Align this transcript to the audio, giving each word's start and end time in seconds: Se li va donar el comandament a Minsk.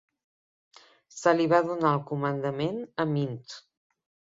Se 1.17 1.33
li 1.35 1.45
va 1.51 1.59
donar 1.69 1.93
el 1.99 2.03
comandament 2.13 2.83
a 3.05 3.09
Minsk. 3.13 3.57